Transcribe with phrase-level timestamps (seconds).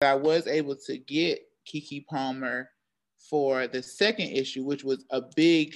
[0.00, 2.70] I was able to get Keke Palmer
[3.28, 5.74] for the second issue, which was a big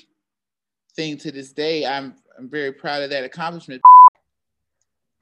[0.95, 1.85] thing to this day.
[1.85, 3.83] I'm, I'm very proud of that accomplishment.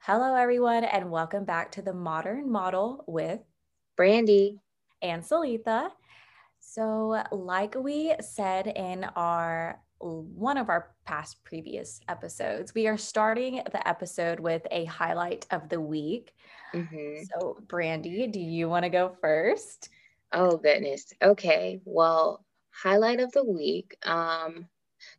[0.01, 3.39] Hello, everyone, and welcome back to the Modern Model with
[3.99, 4.59] Brandi
[5.01, 5.89] and Selitha.
[6.59, 13.63] So, like we said in our one of our past previous episodes, we are starting
[13.71, 16.33] the episode with a highlight of the week.
[16.73, 17.23] Mm-hmm.
[17.23, 19.89] So, Brandi, do you want to go first?
[20.31, 21.13] Oh goodness.
[21.21, 21.81] Okay.
[21.83, 23.97] Well, highlight of the week.
[24.05, 24.67] Um,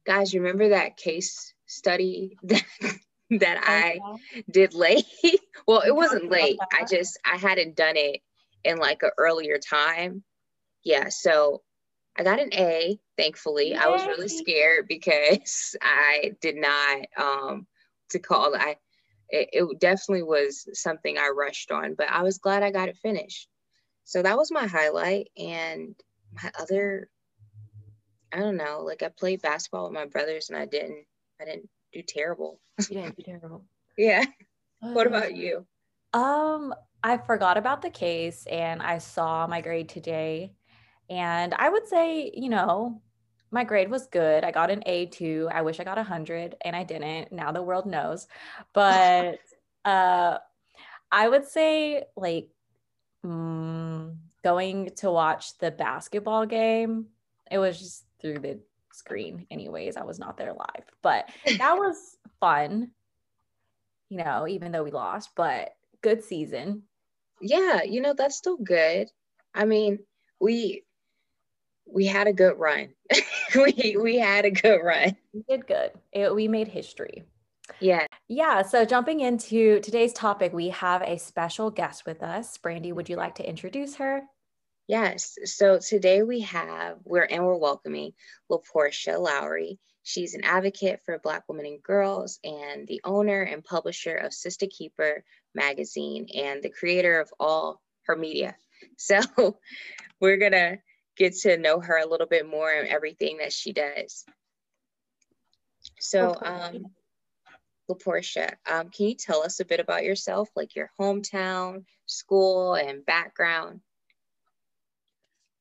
[0.07, 2.65] guys, remember that case study that
[3.31, 4.01] that oh, I
[4.51, 5.07] did late?
[5.67, 6.59] well, it wasn't late.
[6.73, 8.21] I just I hadn't done it
[8.65, 10.23] in like an earlier time.
[10.85, 11.09] Yeah.
[11.09, 11.63] So
[12.17, 13.71] I got an A, thankfully.
[13.71, 13.77] Yay.
[13.77, 17.67] I was really scared because I did not um
[18.11, 18.77] to call I
[19.33, 22.99] it, it definitely was something I rushed on, but I was glad I got it
[22.99, 23.49] finished.
[24.05, 25.31] So that was my highlight.
[25.37, 25.97] And
[26.41, 27.09] my other,
[28.33, 31.07] I don't know, like I played basketball with my brothers and I didn't,
[31.41, 32.61] I didn't do terrible.
[32.79, 33.65] You didn't do terrible.
[33.99, 34.25] yeah.
[34.81, 35.67] what about you?
[36.13, 40.53] Um, I forgot about the case and I saw my grade today.
[41.09, 43.01] And I would say, you know,
[43.53, 44.45] my grade was good.
[44.45, 45.53] I got an A2.
[45.53, 47.31] I wish I got a 100 and I didn't.
[47.31, 48.27] Now the world knows.
[48.73, 49.39] But
[49.85, 50.39] uh
[51.11, 52.49] I would say like
[53.25, 57.07] mm, going to watch the basketball game.
[57.51, 58.61] It was just through the
[58.93, 59.97] screen, anyways.
[59.97, 61.29] I was not there live, but
[61.59, 62.91] that was fun,
[64.09, 66.85] you know, even though we lost, but good season.
[67.41, 69.09] Yeah, you know, that's still good.
[69.55, 69.99] I mean,
[70.41, 70.85] we
[71.93, 72.89] we had a good run.
[73.55, 75.17] we we had a good run.
[75.33, 75.93] We did good.
[76.13, 77.25] It, we made history.
[77.81, 78.07] Yeah.
[78.29, 78.63] Yeah.
[78.63, 82.59] So jumping into today's topic, we have a special guest with us.
[82.59, 84.23] Brandi, would you like to introduce her?
[84.89, 85.39] Yes.
[85.45, 88.13] So today we have, we're and we're welcoming
[88.51, 89.79] LaPorsha Lowry.
[90.03, 94.69] She's an advocate for Black women and girls and the owner and publisher of Sista's
[94.77, 98.57] Keeper magazine and the creator of all her media.
[98.97, 99.21] So
[100.21, 100.79] we're going to
[101.17, 104.25] get to know her a little bit more and everything that she does.
[105.99, 106.87] So, um,
[107.91, 113.05] LaPorsha, um, can you tell us a bit about yourself, like your hometown, school, and
[113.05, 113.81] background?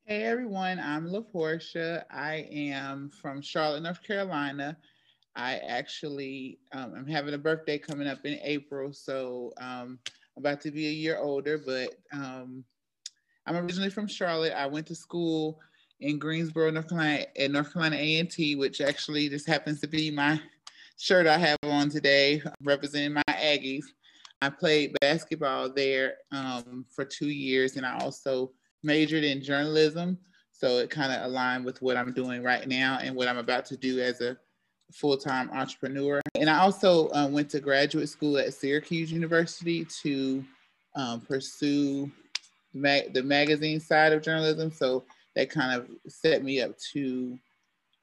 [0.05, 2.03] Hey everyone, I'm LaPorsha.
[2.11, 4.77] I am from Charlotte, North Carolina.
[5.35, 9.99] I actually um, I'm having a birthday coming up in April, so um,
[10.35, 11.57] I'm about to be a year older.
[11.57, 12.65] But um,
[13.45, 14.53] I'm originally from Charlotte.
[14.53, 15.59] I went to school
[15.99, 20.39] in Greensboro, North Carolina, at North Carolina A&T, which actually just happens to be my
[20.97, 23.85] shirt I have on today representing my Aggies.
[24.41, 28.51] I played basketball there um, for two years and I also
[28.83, 30.17] majored in journalism.
[30.51, 33.65] So it kind of aligned with what I'm doing right now and what I'm about
[33.65, 34.37] to do as a
[34.91, 36.21] full time entrepreneur.
[36.35, 40.43] And I also um, went to graduate school at Syracuse University to
[40.95, 42.11] um, pursue
[42.73, 44.71] mag- the magazine side of journalism.
[44.71, 45.03] So
[45.35, 47.37] that kind of set me up to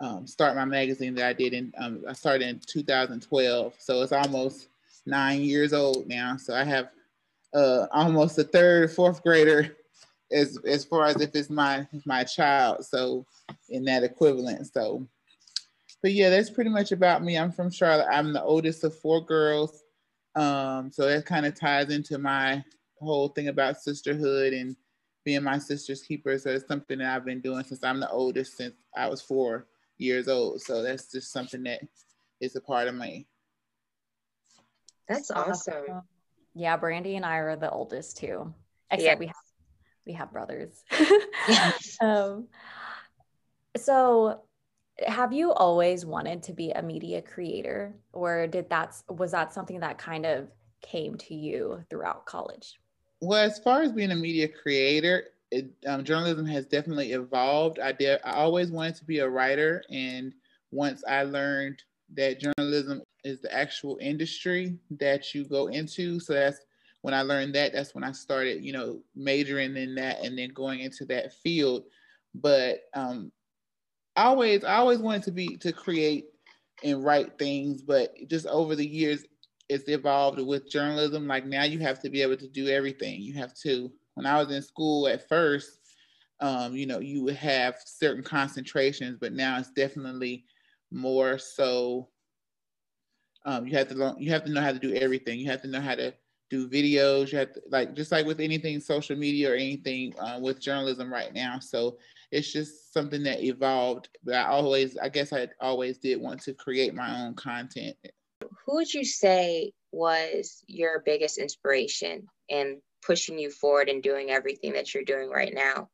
[0.00, 3.74] um, start my magazine that I did in, um, I started in 2012.
[3.78, 4.68] So it's almost
[5.06, 6.36] nine years old now.
[6.36, 6.90] So I have
[7.54, 9.76] uh, almost a third, fourth grader
[10.30, 12.84] as, as far as if it's my, my child.
[12.84, 13.26] So
[13.68, 14.72] in that equivalent.
[14.72, 15.06] So,
[16.02, 17.36] but yeah, that's pretty much about me.
[17.36, 18.08] I'm from Charlotte.
[18.10, 19.82] I'm the oldest of four girls.
[20.36, 22.62] Um, so that kind of ties into my
[23.00, 24.76] whole thing about sisterhood and
[25.24, 26.38] being my sister's keeper.
[26.38, 29.66] So it's something that I've been doing since I'm the oldest since I was four
[29.98, 30.62] years old.
[30.62, 31.80] So that's just something that
[32.40, 33.26] is a part of me.
[35.08, 36.02] That's awesome.
[36.54, 38.52] Yeah, Brandi and I are the oldest too.
[38.90, 39.18] Except yeah.
[39.18, 39.34] we have
[40.06, 40.82] we have brothers.
[41.48, 41.98] yes.
[42.00, 42.48] um,
[43.76, 44.40] so
[45.06, 49.80] have you always wanted to be a media creator or did that was that something
[49.80, 50.48] that kind of
[50.80, 52.78] came to you throughout college?
[53.20, 57.78] Well, as far as being a media creator, it, um, journalism has definitely evolved.
[57.78, 58.20] I did.
[58.24, 60.34] I always wanted to be a writer, and
[60.70, 61.82] once I learned
[62.14, 66.60] that journalism is the actual industry that you go into, so that's
[67.02, 67.72] when I learned that.
[67.72, 71.84] That's when I started, you know, majoring in that, and then going into that field.
[72.34, 73.32] But um,
[74.16, 76.26] I always, I always wanted to be to create
[76.84, 79.24] and write things, but just over the years,
[79.68, 81.26] it's evolved with journalism.
[81.26, 83.20] Like now, you have to be able to do everything.
[83.20, 85.78] You have to when I was in school at first,
[86.40, 90.44] um, you know, you would have certain concentrations, but now it's definitely
[90.90, 92.08] more so.
[93.44, 95.38] Um, you have to learn, you have to know how to do everything.
[95.38, 96.12] You have to know how to
[96.50, 97.30] do videos.
[97.30, 101.12] You have to, like just like with anything social media or anything uh, with journalism
[101.12, 101.60] right now.
[101.60, 101.98] So
[102.32, 104.08] it's just something that evolved.
[104.24, 107.96] But I always, I guess, I always did want to create my own content.
[108.68, 114.74] Who would you say was your biggest inspiration in pushing you forward and doing everything
[114.74, 115.88] that you're doing right now?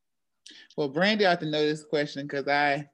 [0.77, 2.89] Well, Brandi ought to know this question because I,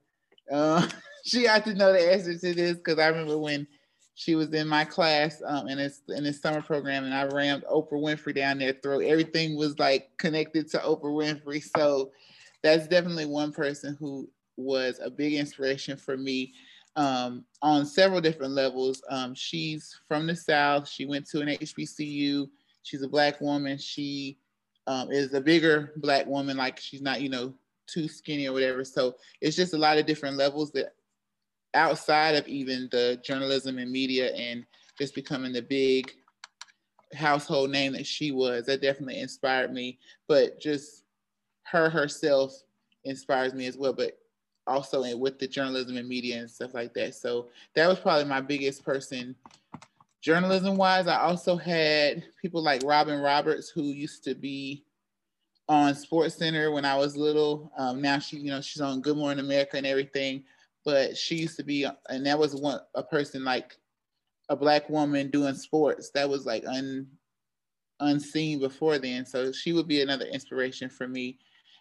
[0.51, 0.87] uh,
[1.25, 3.67] she ought to know the answer to this because I remember when
[4.13, 7.63] she was in my class um, in this in this summer program, and I rammed
[7.63, 9.03] Oprah Winfrey down their throat.
[9.03, 12.11] Everything was like connected to Oprah Winfrey, so
[12.61, 16.53] that's definitely one person who was a big inspiration for me
[16.95, 19.01] um, on several different levels.
[19.09, 20.87] Um, she's from the South.
[20.87, 22.49] She went to an HBCU.
[22.83, 23.77] She's a black woman.
[23.77, 24.37] She
[24.87, 26.57] um, is a bigger black woman.
[26.57, 27.53] Like she's not, you know,
[27.87, 28.83] too skinny or whatever.
[28.83, 30.93] So it's just a lot of different levels that
[31.73, 34.65] outside of even the journalism and media and
[34.97, 36.11] just becoming the big
[37.13, 39.99] household name that she was, that definitely inspired me.
[40.27, 41.03] But just
[41.63, 42.53] her herself
[43.05, 43.93] inspires me as well.
[43.93, 44.17] But
[44.67, 47.15] also in, with the journalism and media and stuff like that.
[47.15, 49.35] So that was probably my biggest person
[50.21, 51.07] journalism wise.
[51.07, 54.83] I also had people like Robin Roberts who used to be
[55.67, 57.71] on SportsCenter when I was little.
[57.77, 60.43] Um, now she, you know, she's on Good Morning America and everything.
[60.83, 63.77] But she used to be, and that was one a person like
[64.49, 66.09] a black woman doing sports.
[66.11, 67.07] That was like un
[67.99, 69.25] unseen before then.
[69.25, 71.37] So she would be another inspiration for me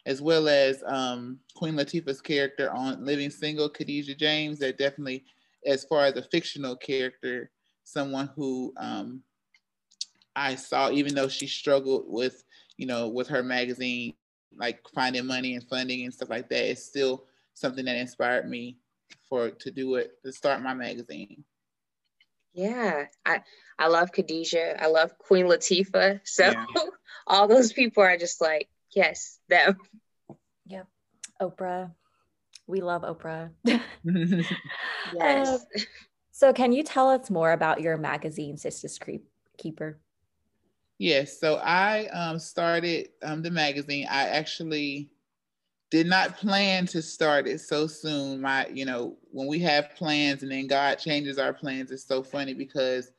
[0.07, 4.59] as well as um, Queen Latifah's character on Living Single, Khadijah James.
[4.59, 5.25] That definitely,
[5.67, 7.51] as far as a fictional character,
[7.85, 9.23] someone who um,
[10.35, 12.45] I saw, even though she struggled with,
[12.77, 14.15] you know, with her magazine,
[14.57, 17.25] like finding money and funding and stuff like that, it's still
[17.55, 18.79] something that inspired me
[19.29, 21.45] for to do it to start my magazine.
[22.53, 23.43] Yeah, I
[23.79, 24.83] I love Khadijah.
[24.83, 26.21] I love Queen Latifah.
[26.25, 26.65] So yeah.
[27.27, 29.77] all those people are just like Yes, them.
[30.67, 30.87] Yep.
[31.41, 31.93] Oprah.
[32.67, 33.51] We love Oprah.
[33.65, 35.49] yes.
[35.49, 35.59] Um,
[36.33, 38.99] so, can you tell us more about your magazine, Sista's
[39.59, 39.99] Keeper?
[40.99, 41.39] Yes.
[41.39, 44.07] So, I um, started um, the magazine.
[44.11, 45.11] I actually
[45.91, 48.41] did not plan to start it so soon.
[48.41, 52.23] My, you know, when we have plans and then God changes our plans, it's so
[52.23, 53.11] funny because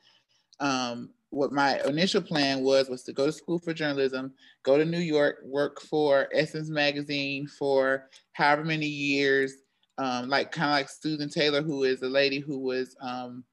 [0.62, 4.33] um, what my initial plan was was to go to school for journalism,
[4.63, 9.54] go to New York, work for Essence Magazine for however many years,
[9.98, 13.45] um, like kind of like Susan Taylor, who is a lady who was um,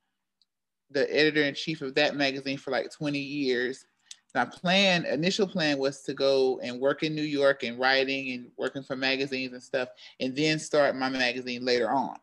[0.90, 3.86] the editor in chief of that magazine for like 20 years.
[4.34, 8.50] My plan, initial plan was to go and work in New York and writing and
[8.58, 9.88] working for magazines and stuff,
[10.20, 12.16] and then start my magazine later on.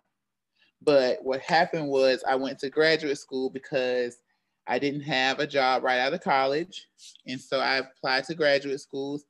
[0.81, 4.17] But what happened was I went to graduate school because
[4.67, 6.87] I didn't have a job right out of college.
[7.27, 9.25] And so I applied to graduate schools.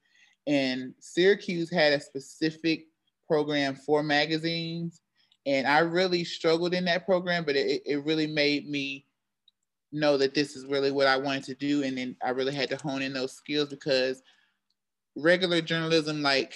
[0.48, 2.86] And Syracuse had a specific
[3.28, 5.02] program for magazines.
[5.46, 9.06] And I really struggled in that program, but it, it really made me
[9.92, 11.84] know that this is really what I wanted to do.
[11.84, 14.24] And then I really had to hone in those skills because
[15.16, 16.56] regular journalism, like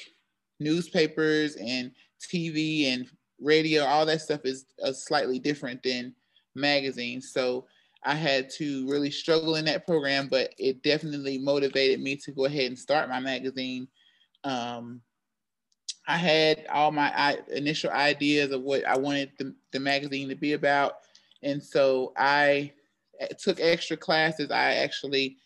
[0.60, 3.08] newspapers and TV and
[3.40, 6.14] radio, all that stuff is uh, slightly different than
[6.56, 7.31] magazines.
[7.31, 7.66] So
[8.04, 12.46] I had to really struggle in that program, but it definitely motivated me to go
[12.46, 13.88] ahead and start my magazine.
[14.44, 15.01] Um,
[16.07, 20.35] I had all my I, initial ideas of what I wanted the, the magazine to
[20.35, 20.94] be about.
[21.44, 22.71] And so I
[23.19, 24.50] eh, took extra classes.
[24.50, 25.38] I actually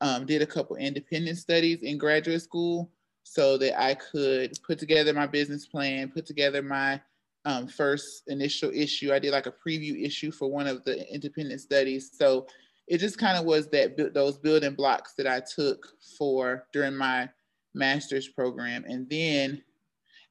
[0.00, 2.90] um, did a couple independent studies in graduate school
[3.22, 7.00] so that I could put together my business plan, put together my
[7.44, 9.12] um, first initial issue.
[9.12, 12.10] I did like a preview issue for one of the independent studies.
[12.18, 12.46] So
[12.86, 17.28] it just kind of was that those building blocks that I took for during my
[17.74, 18.84] master's program.
[18.86, 19.62] And then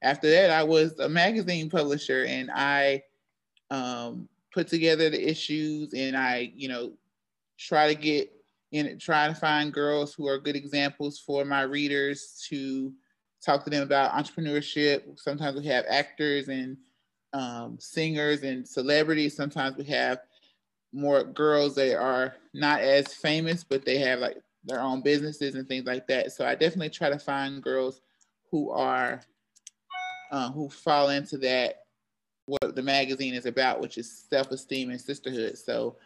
[0.02, 3.04] after that, I was a magazine publisher and I
[3.70, 6.94] um, put together the issues and I, you know,
[7.58, 8.32] try to get
[8.72, 12.94] in, try to find girls who are good examples for my readers to
[13.44, 15.20] talk to them about entrepreneurship.
[15.20, 16.78] Sometimes we have actors and
[17.38, 19.36] um, singers and celebrities.
[19.36, 20.20] Sometimes we have
[20.92, 25.68] more girls that are not as famous, but they have like their own businesses and
[25.68, 26.32] things like that.
[26.32, 28.02] So I definitely try to find girls
[28.50, 29.22] who are
[30.32, 31.84] uh, who fall into that
[32.48, 35.58] what the magazine is about, which is self-esteem and sisterhood.
[35.58, 35.98] So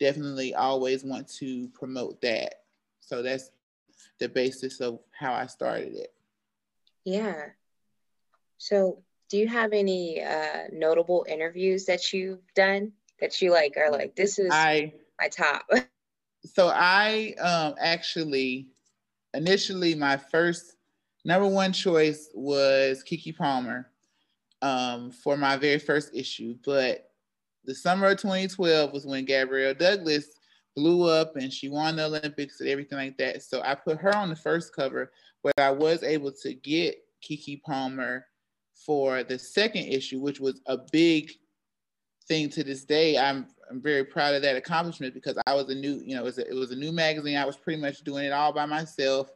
[0.00, 2.62] definitely always want to promote that.
[3.00, 3.52] So that's
[4.18, 6.12] the basis of how I started it.
[7.04, 7.50] Yeah.
[8.58, 13.90] So do you have any uh, notable interviews that you've done that you like are
[13.90, 15.62] like this is I my top?
[16.44, 18.68] so I um, actually
[19.32, 20.76] initially my first
[21.24, 23.88] number one choice was Keke Palmer
[24.62, 27.10] um, for my very first issue, but
[27.64, 30.26] the summer of 2012 was when Gabrielle Douglas
[30.74, 33.42] blew up and she won the Olympics and everything like that.
[33.42, 35.12] So I put her on the first cover,
[35.44, 38.26] but I was able to get Keke Palmer
[38.84, 41.32] for the second issue, which was a big
[42.26, 43.18] thing to this day.
[43.18, 46.24] I'm I'm very proud of that accomplishment because I was a new, you know, it
[46.24, 47.36] was a, it was a new magazine.
[47.36, 49.30] I was pretty much doing it all by myself,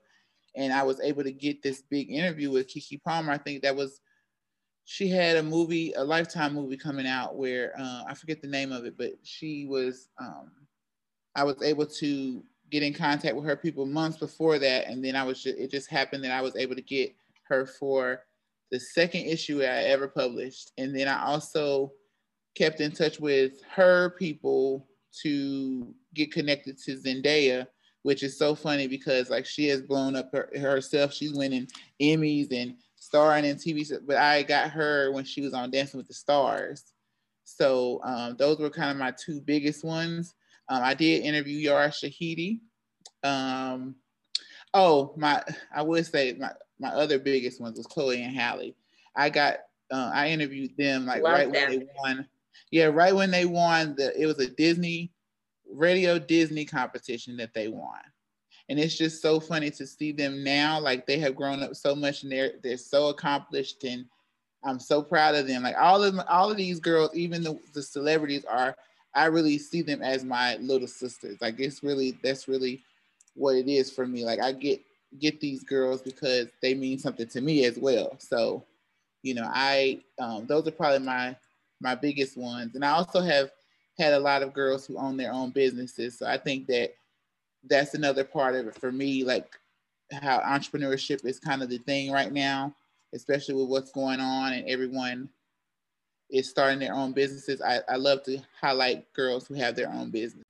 [0.56, 3.32] and I was able to get this big interview with Keke Palmer.
[3.32, 4.00] I think that was
[4.86, 8.72] she had a movie, a Lifetime movie coming out where uh, I forget the name
[8.72, 10.08] of it, but she was.
[10.20, 10.50] Um,
[11.36, 15.16] I was able to get in contact with her people months before that, and then
[15.16, 17.14] I was just, it just happened that I was able to get
[17.48, 18.22] her for
[18.70, 21.92] the second issue I ever published, and then I also
[22.54, 24.86] kept in touch with her people
[25.22, 27.66] to get connected to Zendaya,
[28.02, 31.12] which is so funny because like she has blown up her, herself.
[31.12, 31.68] She's winning
[32.00, 36.08] Emmys and starring in TV, but I got her when she was on Dancing with
[36.08, 36.84] the Stars.
[37.44, 40.34] So um, those were kind of my two biggest ones.
[40.68, 42.60] Um, I did interview Yara Shahidi.
[43.22, 43.96] Um,
[44.72, 45.42] oh, my,
[45.74, 48.74] I would say my, my other biggest ones was Chloe and Halle.
[49.16, 49.58] I got,
[49.90, 51.70] uh, I interviewed them like Love right them.
[51.70, 52.28] when they won
[52.70, 55.12] yeah, right when they won the it was a Disney
[55.72, 58.00] radio Disney competition that they won.
[58.68, 60.80] And it's just so funny to see them now.
[60.80, 64.06] Like they have grown up so much and they're they're so accomplished and
[64.64, 65.62] I'm so proud of them.
[65.62, 68.74] Like all of all of these girls, even the, the celebrities are,
[69.14, 71.38] I really see them as my little sisters.
[71.40, 72.82] Like it's really that's really
[73.34, 74.24] what it is for me.
[74.24, 74.80] Like I get
[75.20, 78.16] get these girls because they mean something to me as well.
[78.18, 78.64] So,
[79.22, 81.36] you know, I um, those are probably my
[81.80, 82.74] my biggest ones.
[82.74, 83.50] And I also have
[83.98, 86.18] had a lot of girls who own their own businesses.
[86.18, 86.94] So I think that
[87.68, 89.46] that's another part of it for me, like
[90.12, 92.74] how entrepreneurship is kind of the thing right now,
[93.14, 95.28] especially with what's going on and everyone
[96.30, 97.62] is starting their own businesses.
[97.62, 100.43] I, I love to highlight girls who have their own business.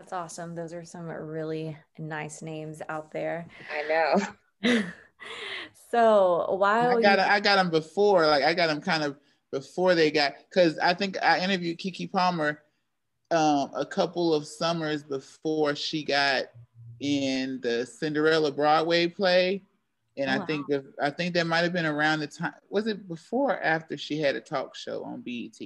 [0.00, 0.54] That's awesome.
[0.54, 3.46] Those are some really nice names out there.
[3.70, 3.86] I
[4.62, 4.82] know.
[5.90, 9.18] so while I got you- I got them before, like I got them kind of
[9.52, 12.62] before they got because I think I interviewed Keke Palmer
[13.30, 16.44] um, a couple of summers before she got
[17.00, 19.62] in the Cinderella Broadway play.
[20.16, 20.78] And oh, I think wow.
[20.78, 22.54] that, I think that might have been around the time.
[22.70, 25.60] Was it before or after she had a talk show on BET?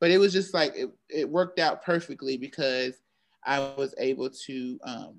[0.00, 3.00] But it was just like it, it worked out perfectly because
[3.46, 5.14] I was able to um,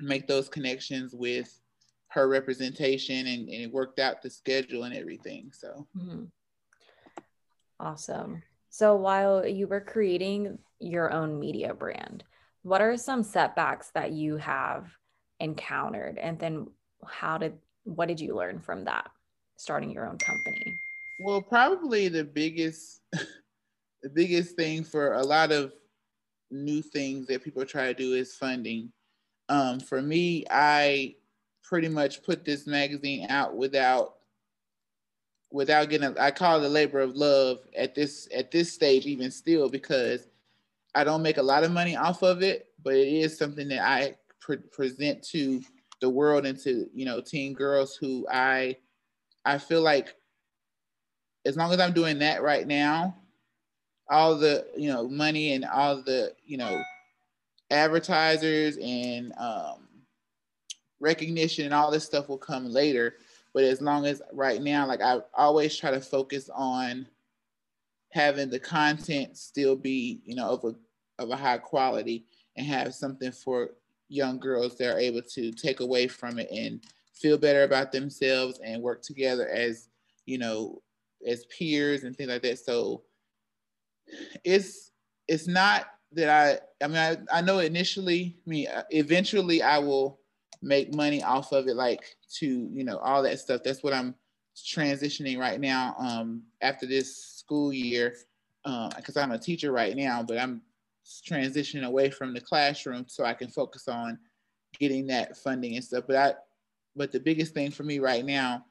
[0.00, 1.60] make those connections with
[2.08, 5.50] her representation and, and, it worked out the schedule and everything.
[5.52, 6.24] So mm-hmm.
[7.78, 8.42] Awesome.
[8.70, 12.24] So while you were creating your own media brand,
[12.62, 14.90] what are some setbacks that you have
[15.40, 16.18] encountered?
[16.18, 16.68] And then
[17.06, 19.10] how did what did you learn from that
[19.56, 20.74] starting your own company?
[21.24, 25.72] Well, probably the biggest the biggest thing for a lot of
[26.50, 28.92] new things that people try to do is funding.
[29.48, 31.16] Um, for me, I
[31.62, 34.14] pretty much put this magazine out without
[35.52, 39.30] without getting I call it a labor of love at this at this stage even
[39.30, 40.28] still because
[40.94, 43.86] I don't make a lot of money off of it, but it is something that
[43.86, 45.60] I pre- present to
[46.00, 48.76] the world and to you know teen girls who I
[49.44, 50.14] I feel like
[51.44, 53.16] as long as I'm doing that right now,
[54.08, 56.82] all the you know money and all the you know
[57.70, 59.88] advertisers and um,
[61.00, 63.14] recognition and all this stuff will come later
[63.56, 67.06] but as long as right now, like I always try to focus on
[68.12, 70.74] having the content still be, you know, of a
[71.22, 72.26] of a high quality
[72.58, 73.70] and have something for
[74.10, 76.84] young girls that are able to take away from it and
[77.14, 79.88] feel better about themselves and work together as,
[80.26, 80.82] you know,
[81.26, 82.58] as peers and things like that.
[82.58, 83.04] So
[84.44, 84.90] it's
[85.28, 90.20] it's not that I I mean I, I know initially I mean eventually I will
[90.62, 93.62] make money off of it, like to, you know, all that stuff.
[93.64, 94.14] That's what I'm
[94.56, 98.16] transitioning right now um, after this school year,
[98.64, 100.62] because uh, I'm a teacher right now, but I'm
[101.28, 104.18] transitioning away from the classroom so I can focus on
[104.78, 106.04] getting that funding and stuff.
[106.06, 106.34] But I,
[106.96, 108.64] but the biggest thing for me right now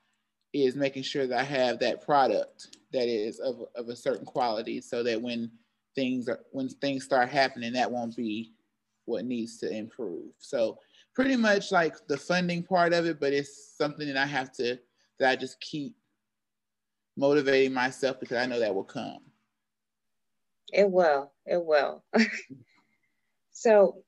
[0.63, 4.79] is making sure that I have that product that is of, of a certain quality
[4.79, 5.51] so that when
[5.95, 8.53] things are when things start happening, that won't be
[9.05, 10.31] what needs to improve.
[10.39, 10.79] So
[11.13, 14.77] pretty much like the funding part of it, but it's something that I have to
[15.19, 15.95] that I just keep
[17.17, 19.19] motivating myself because I know that will come.
[20.71, 21.31] It will.
[21.45, 22.03] It will.
[23.51, 24.03] so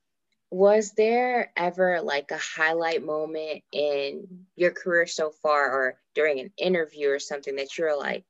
[0.50, 4.26] was there ever like a highlight moment in
[4.56, 8.24] your career so far or during an interview or something that you're like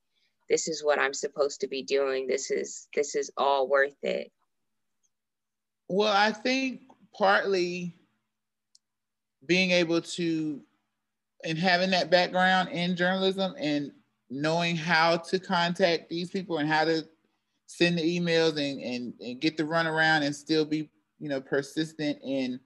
[0.50, 2.26] this is what i'm supposed to be doing.
[2.26, 4.30] This is this is all worth it.
[5.88, 6.82] Well i think
[7.16, 7.94] partly
[9.46, 10.60] being able to
[11.44, 13.92] and having that background in journalism and
[14.28, 17.06] knowing how to contact these people and how to
[17.66, 22.18] send the emails and, and, and get the runaround and still be you know, persistent
[22.22, 22.60] in,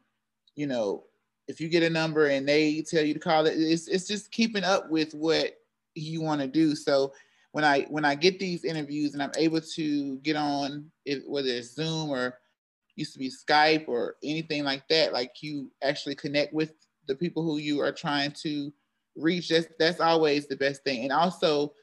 [0.54, 1.04] you know,
[1.48, 4.30] if you get a number and they tell you to call it, it's, it's just
[4.30, 5.54] keeping up with what
[5.94, 6.74] you want to do.
[6.74, 7.12] So
[7.52, 11.48] when I when I get these interviews and I'm able to get on it, whether
[11.48, 12.38] it's Zoom or
[12.96, 16.72] used to be Skype or anything like that, like you actually connect with
[17.08, 18.72] the people who you are trying to
[19.16, 19.48] reach.
[19.50, 21.02] That's that's always the best thing.
[21.02, 21.74] And also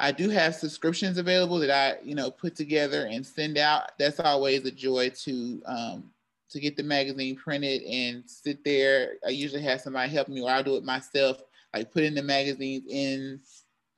[0.00, 3.92] I do have subscriptions available that I, you know, put together and send out.
[3.98, 6.10] That's always a joy to um,
[6.50, 9.14] to get the magazine printed and sit there.
[9.26, 11.40] I usually have somebody help me, or I'll do it myself,
[11.74, 13.40] like putting the magazines in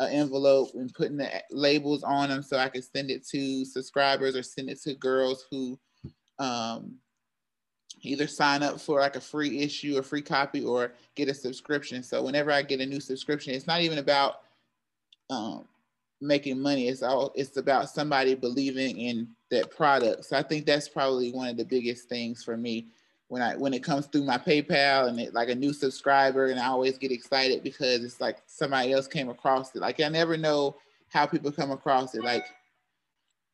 [0.00, 4.36] an envelope and putting the labels on them so I can send it to subscribers
[4.36, 5.78] or send it to girls who
[6.38, 6.96] um,
[8.02, 12.02] either sign up for like a free issue, a free copy, or get a subscription.
[12.02, 14.40] So whenever I get a new subscription, it's not even about
[15.30, 15.66] um,
[16.22, 16.88] making money.
[16.88, 20.24] It's all it's about somebody believing in that product.
[20.24, 22.86] So I think that's probably one of the biggest things for me
[23.28, 26.60] when I when it comes through my PayPal and it like a new subscriber and
[26.60, 29.80] I always get excited because it's like somebody else came across it.
[29.80, 30.76] Like I never know
[31.08, 32.22] how people come across it.
[32.22, 32.46] Like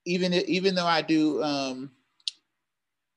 [0.05, 1.91] even even though I do um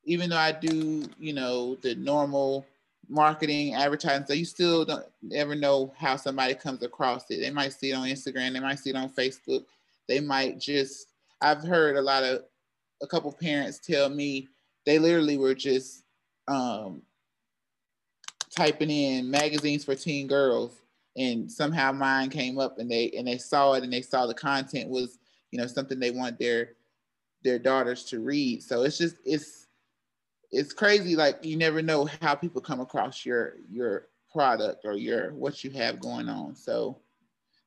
[0.03, 2.65] even though I do, you know, the normal
[3.11, 4.25] marketing, advertising.
[4.25, 7.41] So you still don't ever know how somebody comes across it.
[7.41, 9.65] They might see it on Instagram, they might see it on Facebook.
[10.07, 11.07] They might just,
[11.41, 12.43] I've heard a lot of,
[13.01, 14.47] a couple parents tell me
[14.85, 16.03] they literally were just
[16.47, 17.01] um,
[18.55, 20.81] typing in magazines for teen girls
[21.17, 24.33] and somehow mine came up and they and they saw it and they saw the
[24.33, 25.19] content was
[25.51, 26.73] you know something they want their
[27.43, 29.60] their daughters to read so it's just it's
[30.51, 31.15] it's crazy.
[31.15, 35.71] Like you never know how people come across your your product or your what you
[35.71, 36.55] have going on.
[36.55, 36.97] So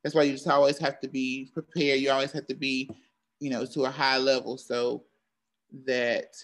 [0.03, 2.01] that's why you just always have to be prepared.
[2.01, 2.91] You always have to be,
[3.41, 5.03] you know, to a high level so
[5.87, 6.37] that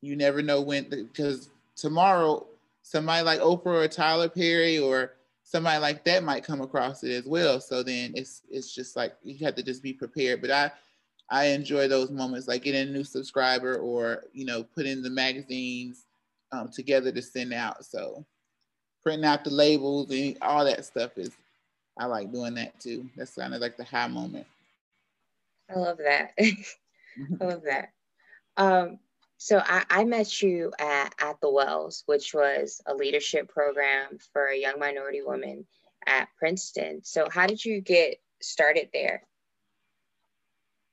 [0.00, 2.46] you never know when because tomorrow
[2.82, 5.12] somebody like Oprah or Tyler Perry or
[5.42, 7.60] somebody like that might come across it as well.
[7.60, 10.40] So then it's it's just like you have to just be prepared.
[10.40, 10.72] But I
[11.30, 16.06] I enjoy those moments, like getting a new subscriber or you know putting the magazines
[16.52, 17.84] um, together to send out.
[17.84, 18.24] So
[19.02, 21.30] printing out the labels and all that stuff is
[21.98, 23.08] I like doing that too.
[23.16, 24.46] That's kind of like the high moment.
[25.70, 26.32] I love that.
[26.38, 27.92] I love that.
[28.56, 28.98] Um,
[29.36, 34.46] so I, I, met you at, at the Wells, which was a leadership program for
[34.46, 35.64] a young minority woman
[36.06, 37.00] at Princeton.
[37.04, 39.22] So how did you get started there?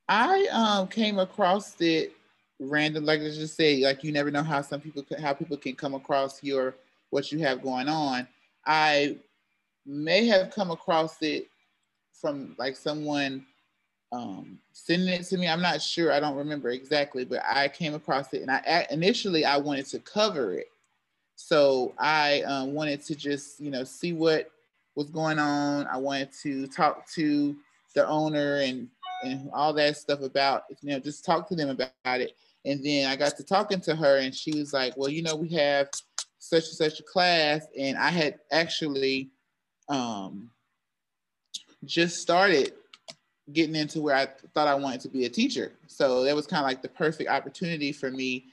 [0.09, 2.13] I um came across it
[2.59, 5.75] random, like I just said, like you never know how some people how people can
[5.75, 6.75] come across your
[7.09, 8.27] what you have going on.
[8.65, 9.17] I
[9.85, 11.47] may have come across it
[12.13, 13.45] from like someone
[14.11, 15.47] um, sending it to me.
[15.47, 16.11] I'm not sure.
[16.11, 19.99] I don't remember exactly, but I came across it, and I initially I wanted to
[19.99, 20.67] cover it,
[21.35, 24.49] so I um, wanted to just you know see what
[24.95, 25.85] was going on.
[25.87, 27.55] I wanted to talk to
[27.97, 28.87] the owner and
[29.23, 32.37] and all that stuff about, you know, just talk to them about it.
[32.65, 35.35] And then I got to talking to her, and she was like, Well, you know,
[35.35, 35.89] we have
[36.37, 37.65] such and such a class.
[37.77, 39.31] And I had actually
[39.89, 40.49] um,
[41.85, 42.73] just started
[43.53, 45.71] getting into where I thought I wanted to be a teacher.
[45.87, 48.45] So that was kind of like the perfect opportunity for me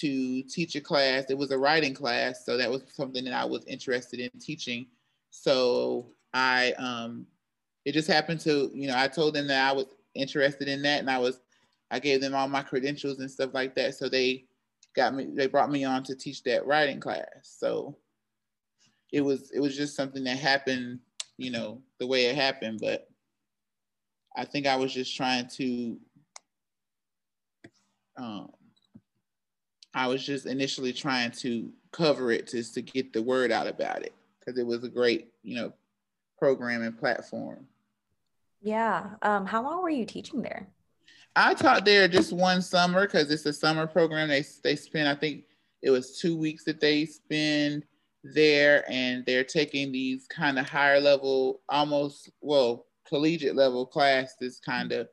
[0.00, 1.26] to teach a class.
[1.28, 2.44] It was a writing class.
[2.44, 4.86] So that was something that I was interested in teaching.
[5.30, 7.26] So I, um,
[7.88, 11.00] it just happened to, you know, I told them that I was interested in that,
[11.00, 11.40] and I was
[11.90, 13.94] I gave them all my credentials and stuff like that.
[13.94, 14.44] So they
[14.94, 17.24] got me they brought me on to teach that writing class.
[17.44, 17.96] So
[19.10, 20.98] it was it was just something that happened,
[21.38, 22.80] you know, the way it happened.
[22.82, 23.08] But
[24.36, 25.98] I think I was just trying to
[28.18, 28.50] um
[29.94, 34.02] I was just initially trying to cover it just to get the word out about
[34.02, 35.72] it because it was a great, you know,
[36.38, 37.66] program and platform.
[38.60, 39.10] Yeah.
[39.22, 40.68] Um, how long were you teaching there?
[41.36, 44.28] I taught there just one summer because it's a summer program.
[44.28, 45.44] They they spend, I think
[45.82, 47.84] it was two weeks that they spend
[48.24, 54.92] there, and they're taking these kind of higher level, almost well collegiate level classes, kind
[54.92, 55.08] of,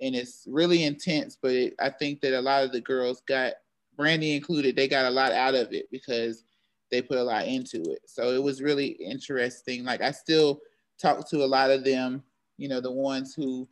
[0.00, 1.36] and it's really intense.
[1.40, 3.54] But it, I think that a lot of the girls got
[3.98, 6.44] Brandi included, they got a lot out of it because
[6.90, 8.02] they put a lot into it.
[8.06, 9.84] So it was really interesting.
[9.84, 10.60] Like I still
[11.00, 12.22] talk to a lot of them,
[12.56, 13.68] you know, the ones who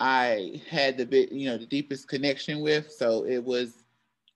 [0.00, 2.90] I had the bit, you know, the deepest connection with.
[2.90, 3.84] So it was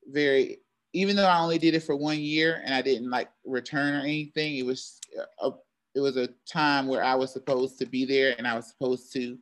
[0.07, 0.59] very,
[0.93, 4.01] even though I only did it for one year and I didn't like return or
[4.01, 5.55] anything, it was uh, a,
[5.95, 9.13] it was a time where I was supposed to be there and I was supposed
[9.15, 9.39] to,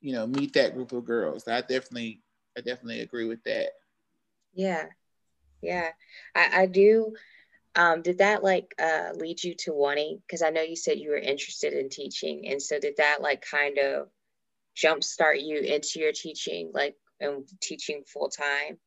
[0.00, 1.48] you know, meet that group of girls.
[1.48, 2.22] I definitely,
[2.56, 3.70] I definitely agree with that.
[4.54, 4.86] Yeah,
[5.60, 5.90] yeah,
[6.34, 7.14] I, I do.
[7.78, 10.20] Um, did that like uh, lead you to wanting?
[10.26, 13.44] Because I know you said you were interested in teaching, and so did that like
[13.48, 14.08] kind of
[14.76, 18.78] jumpstart you into your teaching, like and teaching full time?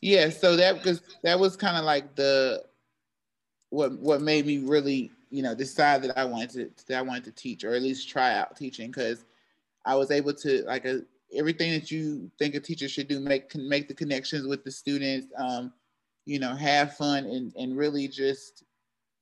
[0.00, 2.64] Yeah, so that because that was kind of like the
[3.68, 7.24] what what made me really you know decide that I wanted to that I wanted
[7.24, 9.26] to teach or at least try out teaching because
[9.84, 11.00] I was able to like a, uh,
[11.34, 14.70] everything that you think a teacher should do make can make the connections with the
[14.70, 15.72] students um
[16.26, 18.64] you know have fun and and really just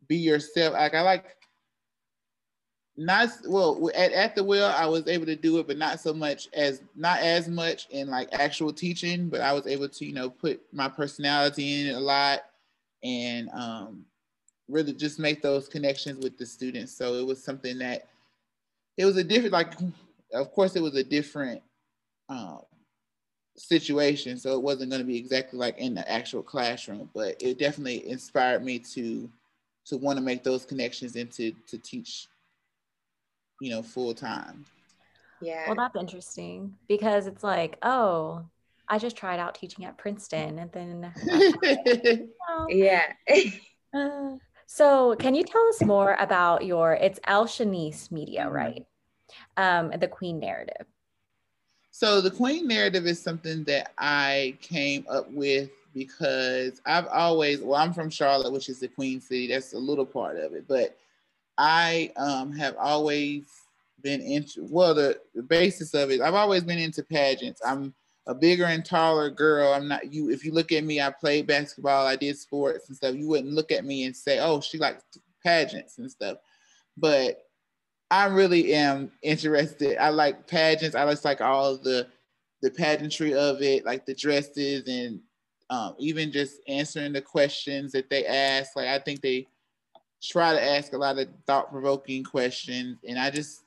[0.09, 0.75] be yourself.
[0.75, 1.37] Like I like
[2.97, 6.15] not well at, at the well i was able to do it but not so
[6.15, 10.13] much as not as much in like actual teaching but i was able to you
[10.13, 12.45] know put my personality in it a lot
[13.05, 14.05] and um,
[14.69, 16.97] really just make those connections with the students.
[16.97, 18.09] So it was something that
[18.97, 19.75] it was a different like
[20.33, 21.63] of course it was a different
[22.29, 22.61] um,
[23.57, 27.59] situation so it wasn't going to be exactly like in the actual classroom but it
[27.59, 29.31] definitely inspired me to
[29.85, 32.27] to want to make those connections and to to teach
[33.61, 34.65] you know, full time.
[35.41, 35.65] Yeah.
[35.67, 38.45] Well, that's interesting because it's like, oh,
[38.89, 41.13] I just tried out teaching at Princeton and then.
[42.69, 43.03] Yeah.
[43.93, 44.37] uh,
[44.67, 48.55] so, can you tell us more about your, it's Elle Shanice Media, mm-hmm.
[48.55, 48.87] right?
[49.57, 50.87] Um, the Queen narrative.
[51.97, 57.81] So, the Queen narrative is something that I came up with because I've always, well,
[57.81, 59.47] I'm from Charlotte, which is the Queen City.
[59.47, 60.99] That's a little part of it, but
[61.57, 63.45] I um, have always
[64.03, 66.21] been into well the, the basis of it.
[66.21, 67.61] I've always been into pageants.
[67.65, 67.95] I'm
[68.27, 69.73] a bigger and taller girl.
[69.73, 70.31] I'm not you.
[70.31, 72.09] If you look at me, I played basketball.
[72.09, 73.15] I did sports and stuff.
[73.15, 75.05] You wouldn't look at me and say, "Oh, she likes
[75.45, 76.39] pageants and stuff."
[76.97, 77.45] But
[78.11, 79.99] I really am interested.
[79.99, 80.95] I like pageants.
[80.95, 82.09] I just like all the
[82.63, 85.21] the pageantry of it, like the dresses and
[85.71, 88.77] um, even just answering the questions that they ask.
[88.77, 89.47] Like I think they
[90.23, 93.65] try to ask a lot of thought provoking questions, and I just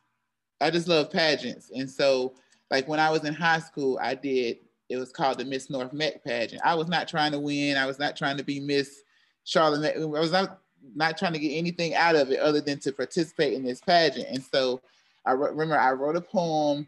[0.62, 1.72] I just love pageants.
[1.74, 2.34] And so,
[2.72, 4.58] like when I was in high school, I did
[4.90, 6.62] it was called the Miss North Meck pageant.
[6.64, 7.78] I was not trying to win.
[7.78, 9.04] I was not trying to be Miss
[9.44, 9.98] Charlotte.
[9.98, 10.62] I was not
[10.96, 14.28] not trying to get anything out of it other than to participate in this pageant.
[14.30, 14.82] And so,
[15.26, 16.88] I remember I wrote a poem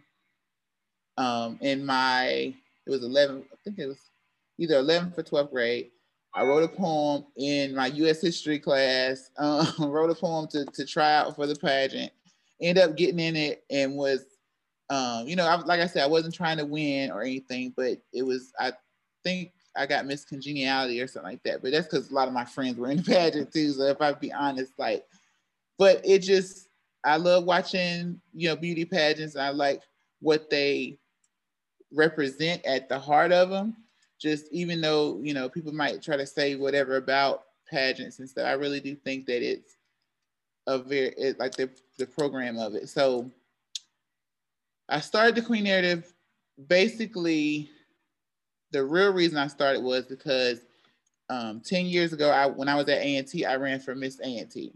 [1.17, 2.54] um, in my
[2.86, 3.43] it was 11.
[3.52, 3.99] I think it was
[4.58, 5.91] either 11th or 12th grade
[6.34, 8.21] I wrote a poem in my U.S.
[8.21, 9.30] history class.
[9.39, 12.12] Um, wrote a poem to, to try out for the pageant.
[12.62, 14.25] Ended up getting in it and was,
[14.89, 17.99] um, you know, I, like I said, I wasn't trying to win or anything, but
[18.12, 18.52] it was.
[18.60, 18.73] I
[19.23, 21.62] think I got Miss Congeniality or something like that.
[21.62, 23.72] But that's because a lot of my friends were in the pageant too.
[23.72, 25.06] So if I be honest, like,
[25.78, 26.68] but it just,
[27.06, 29.36] I love watching, you know, beauty pageants.
[29.36, 29.82] I like
[30.20, 31.00] what they
[31.92, 33.76] represent at the heart of them
[34.20, 38.46] just even though you know people might try to say whatever about pageants and stuff,
[38.46, 39.78] I really do think that it's
[40.68, 42.89] a very it, like the the program of it.
[42.89, 43.32] So
[44.89, 46.13] I started the Queen Narrative.
[46.68, 47.70] Basically,
[48.71, 50.62] the real reason I started was because
[51.29, 54.73] um, 10 years ago, I when I was at A&T, I ran for Miss A&T.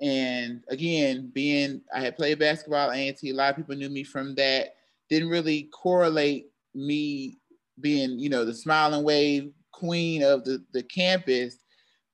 [0.00, 4.04] And again, being I had played basketball at A&T, a lot of people knew me
[4.04, 4.74] from that.
[5.08, 7.38] Didn't really correlate me
[7.80, 11.58] being, you know, the smiling wave queen of the, the campus.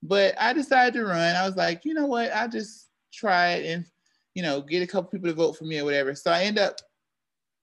[0.03, 1.35] But I decided to run.
[1.35, 2.31] I was like, you know what?
[2.31, 3.85] I'll just try it and,
[4.33, 6.15] you know, get a couple people to vote for me or whatever.
[6.15, 6.77] So I end up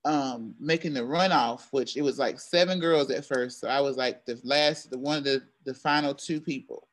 [0.04, 3.60] um, making the runoff, which it was like seven girls at first.
[3.60, 6.88] So I was like the last, the one of the, the final two people.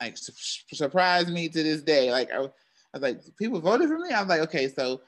[0.00, 0.32] Like su-
[0.74, 2.10] surprised me to this day.
[2.10, 4.10] Like I, I was like, people voted for me.
[4.10, 5.00] I was like, okay, so,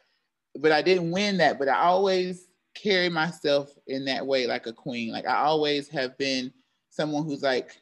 [0.59, 1.59] but I didn't win that.
[1.59, 5.13] But I always carry myself in that way like a queen.
[5.13, 6.53] Like I always have been
[6.91, 7.81] someone who's like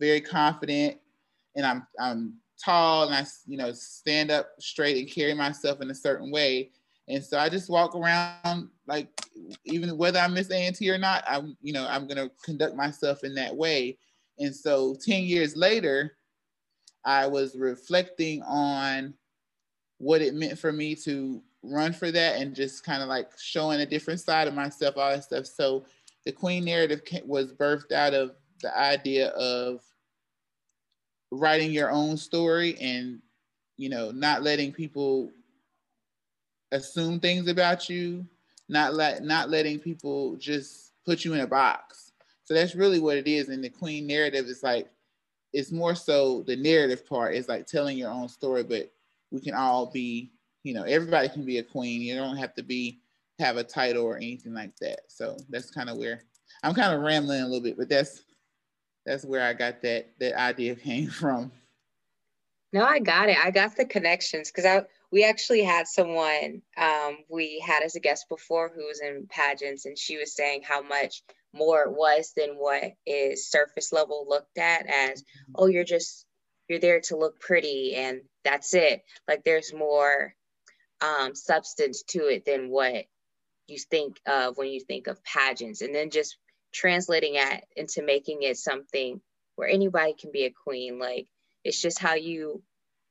[0.00, 0.98] very confident
[1.56, 5.90] and I'm I'm tall and I you know stand up straight and carry myself in
[5.90, 6.70] a certain way.
[7.10, 9.08] And so I just walk around like
[9.64, 13.34] even whether I miss A&T or not, I'm you know I'm gonna conduct myself in
[13.34, 13.98] that way.
[14.38, 16.16] And so 10 years later,
[17.04, 19.14] I was reflecting on
[19.98, 23.80] what it meant for me to run for that and just kind of like showing
[23.80, 25.46] a different side of myself, all that stuff.
[25.46, 25.84] So
[26.24, 29.82] the queen narrative was birthed out of the idea of
[31.30, 33.20] writing your own story and
[33.76, 35.30] you know not letting people
[36.72, 38.24] assume things about you
[38.68, 42.12] not let not letting people just put you in a box.
[42.44, 43.48] So that's really what it is.
[43.48, 44.88] And the queen narrative is like
[45.52, 48.92] it's more so the narrative part is like telling your own story but
[49.32, 50.30] we can all be
[50.62, 52.00] you know everybody can be a queen.
[52.00, 53.00] You don't have to be
[53.40, 55.00] have a title or anything like that.
[55.08, 56.22] So that's kind of where
[56.62, 58.22] i'm kind of rambling a little bit but that's
[59.06, 61.50] that's where i got that that idea came from.
[62.72, 63.36] No i got it.
[63.44, 68.00] I got the connections because i we actually had someone um, we had as a
[68.00, 71.22] guest before who was in pageants and she was saying how much
[71.54, 75.24] more it was than what is surface level looked at as
[75.56, 76.26] oh you're just
[76.68, 79.02] you're there to look pretty and that's it.
[79.28, 80.34] Like there's more
[81.00, 83.06] um, substance to it than what
[83.66, 85.82] you think of when you think of pageants.
[85.82, 86.36] And then just
[86.72, 89.20] translating it into making it something
[89.56, 90.98] where anybody can be a queen.
[90.98, 91.26] Like
[91.64, 92.62] it's just how you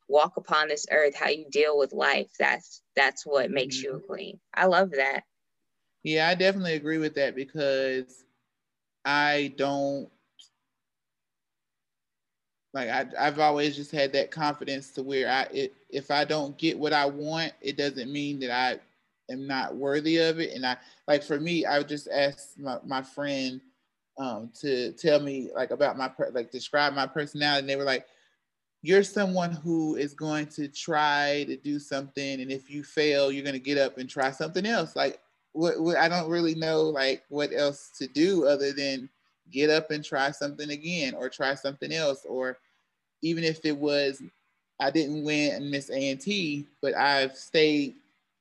[0.09, 3.95] walk upon this earth how you deal with life that's that's what makes mm-hmm.
[3.95, 5.23] you a queen i love that
[6.03, 8.25] yeah i definitely agree with that because
[9.05, 10.09] i don't
[12.73, 16.57] like I, I've always just had that confidence to where I it, if I don't
[16.57, 18.79] get what I want, it doesn't mean that I
[19.31, 20.53] am not worthy of it.
[20.53, 23.59] And I like for me, I would just asked my, my friend
[24.19, 28.05] um, to tell me like about my like describe my personality, and they were like,
[28.81, 33.43] "You're someone who is going to try to do something, and if you fail, you're
[33.43, 35.19] going to get up and try something else." Like,
[35.53, 39.09] what, what I don't really know like what else to do other than
[39.51, 42.57] get up and try something again or try something else or
[43.21, 44.21] even if it was
[44.79, 47.95] I didn't win Miss A&T, but I've stayed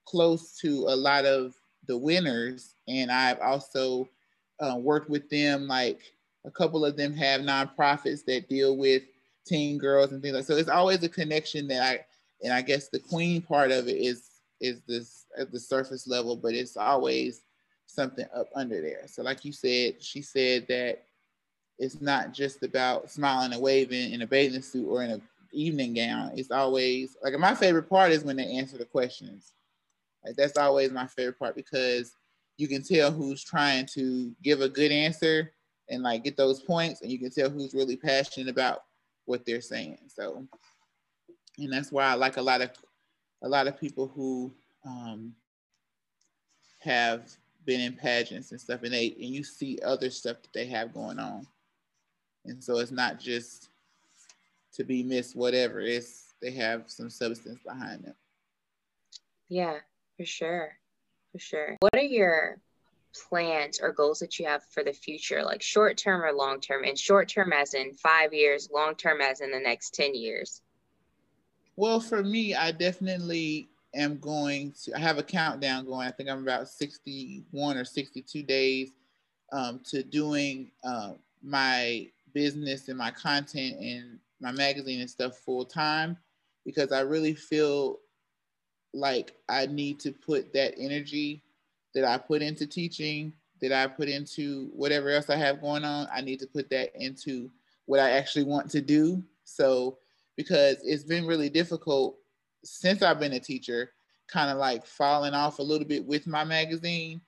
[0.05, 1.55] close to a lot of
[1.89, 4.09] the winners and I've also
[4.61, 6.01] uh, worked with them like
[6.45, 9.03] a couple of them have nonprofits that deal with
[9.49, 12.05] teen girls and things like so it's always a connection that I
[12.43, 14.29] and I guess the queen part of it is
[14.61, 17.43] is this at the surface level but it's always
[17.89, 19.03] something up under there.
[19.07, 21.05] So like you said, she said that
[21.79, 25.95] it's not just about smiling and waving in a bathing suit or in an evening
[25.95, 26.33] gown.
[26.37, 29.55] It's always like my favorite part is when they answer the questions.
[30.25, 32.15] Like that's always my favorite part because
[32.57, 35.53] you can tell who's trying to give a good answer
[35.89, 38.83] and like get those points, and you can tell who's really passionate about
[39.29, 39.99] what they're saying.
[40.09, 40.47] So,
[41.59, 42.71] and that's why I like a lot of
[43.43, 44.53] a lot of people who
[44.85, 45.35] um,
[46.81, 47.29] have
[47.65, 50.95] been in pageants and stuff, and they and you see other stuff that they have
[50.95, 51.47] going on,
[52.47, 53.69] and so it's not just
[54.75, 55.37] to be missed.
[55.37, 58.15] Whatever it's they have some substance behind them.
[59.51, 59.79] Yeah,
[60.17, 60.73] for sure,
[61.33, 61.77] for sure.
[61.81, 62.59] What are your
[63.29, 66.85] plans or goals that you have for the future, like short term or long term?
[66.85, 70.63] And short term as in five years, long term as in the next ten years.
[71.77, 76.09] Well, for me, I definitely am going to, I have a countdown going.
[76.09, 78.91] I think I'm about 61 or 62 days
[79.53, 85.65] um, to doing uh, my business and my content and my magazine and stuff full
[85.65, 86.17] time
[86.65, 87.99] because I really feel
[88.93, 91.43] like I need to put that energy
[91.95, 96.07] that I put into teaching, that I put into whatever else I have going on.
[96.13, 97.51] I need to put that into
[97.87, 99.23] what I actually want to do.
[99.45, 99.99] So,
[100.37, 102.17] because it's been really difficult
[102.65, 103.93] since I've been a teacher,
[104.29, 107.21] kind of like falling off a little bit with my magazine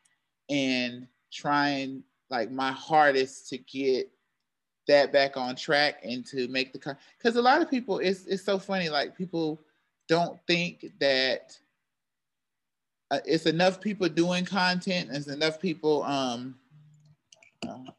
[0.49, 4.11] and trying like my hardest to get
[4.87, 8.43] that back on track and to make the because a lot of people it's it's
[8.43, 9.61] so funny like people
[10.09, 11.57] don't think that
[13.11, 16.55] uh, it's enough people doing content it's enough people um
[17.69, 17.91] uh,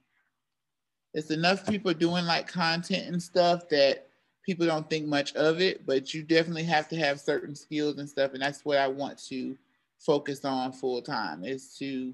[1.13, 4.08] it's enough people doing like content and stuff that
[4.43, 8.10] people don't think much of it, but you definitely have to have certain skills and
[8.10, 8.34] stuff.
[8.34, 9.58] And that's what I want to
[10.00, 12.13] focus on full time is to,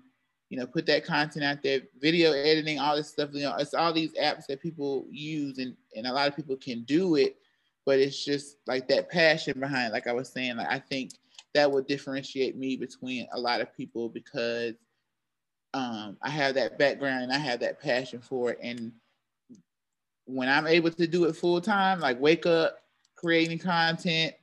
[0.50, 3.30] you know, put that content out there, video editing, all this stuff.
[3.34, 6.58] You know, it's all these apps that people use and, and a lot of people
[6.58, 7.38] can do it,
[7.86, 11.12] but it's just like that passion behind, like I was saying, like I think
[11.54, 14.76] that would differentiate me between a lot of people because
[15.74, 18.60] um, I have that background and I have that passion for it.
[18.62, 18.92] And
[20.26, 22.80] when I'm able to do it full time, like wake up,
[23.16, 24.34] creating content,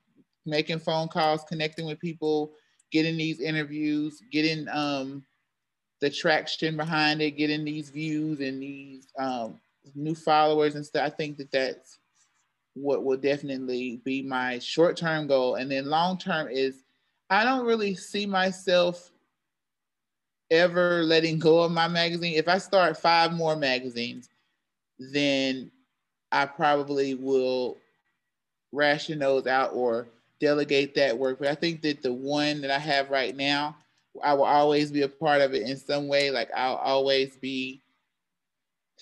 [0.47, 2.53] making phone calls, connecting with people,
[2.91, 5.25] getting these interviews, getting um,
[6.01, 9.59] the traction behind it, getting these views and these um,
[9.95, 11.07] new followers and stuff.
[11.07, 11.99] I think that that's
[12.75, 15.57] what will definitely be my short term goal.
[15.57, 16.84] And then long term is
[17.31, 19.11] I don't really see myself
[20.51, 22.35] ever letting go of my magazine.
[22.35, 24.29] If I start five more magazines,
[24.99, 25.71] then
[26.31, 27.79] I probably will
[28.73, 30.09] ration those out or
[30.41, 31.39] delegate that work.
[31.39, 33.77] But I think that the one that I have right now,
[34.23, 36.31] I will always be a part of it in some way.
[36.31, 37.83] Like I'll always be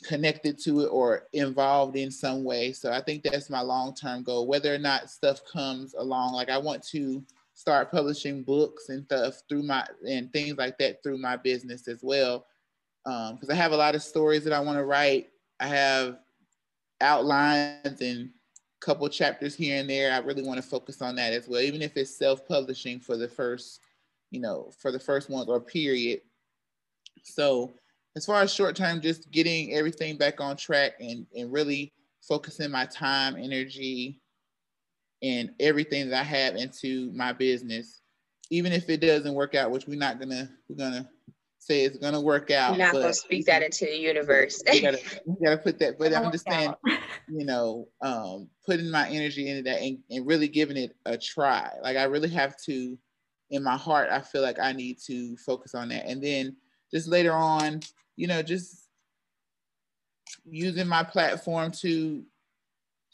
[0.04, 2.72] connected to it or involved in some way.
[2.72, 4.46] So I think that's my long term goal.
[4.46, 7.22] Whether or not stuff comes along, like I want to
[7.62, 12.00] start publishing books and stuff through my and things like that through my business as
[12.02, 12.44] well.
[13.04, 15.28] Because um, I have a lot of stories that I want to write.
[15.60, 16.18] I have
[17.00, 20.12] outlines and a couple chapters here and there.
[20.12, 23.28] I really want to focus on that as well, even if it's self-publishing for the
[23.28, 23.78] first,
[24.32, 26.22] you know, for the first one or period.
[27.22, 27.74] So
[28.16, 32.72] as far as short term, just getting everything back on track and, and really focusing
[32.72, 34.20] my time, energy,
[35.22, 38.00] and everything that I have into my business,
[38.50, 41.08] even if it doesn't work out, which we're not gonna we're gonna
[41.58, 42.76] say it's gonna work out.
[42.76, 44.62] You're not gonna speak that into the universe.
[44.70, 46.74] we, gotta, we gotta put that, but I'm just saying,
[47.28, 51.70] you know, um, putting my energy into that and, and really giving it a try.
[51.82, 52.98] Like I really have to,
[53.50, 56.06] in my heart, I feel like I need to focus on that.
[56.06, 56.56] And then
[56.92, 57.80] just later on,
[58.16, 58.88] you know, just
[60.44, 62.24] using my platform to